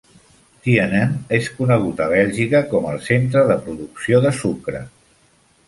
Tienen 0.67 1.11
és 1.37 1.49
conegut 1.57 2.01
a 2.07 2.09
Bèlgica 2.15 2.63
com 2.73 2.89
el 2.95 2.99
centre 3.11 3.47
de 3.53 3.61
producció 3.69 4.25
de 4.27 4.35
sucre. 4.43 4.85